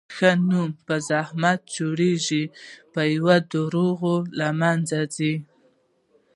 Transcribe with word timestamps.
ښه 0.15 0.29
نوم 0.49 0.69
په 0.85 0.95
زحمت 1.09 1.59
جوړېږي، 1.75 2.43
په 2.93 3.01
یوه 3.15 3.35
دروغ 3.51 4.01
له 4.39 4.47
منځه 4.61 4.99
ځي. 5.15 5.33